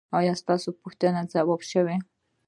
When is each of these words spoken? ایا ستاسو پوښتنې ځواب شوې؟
ایا 0.17 0.33
ستاسو 0.41 0.69
پوښتنې 0.81 1.21
ځواب 1.31 1.61
شوې؟ 1.71 1.97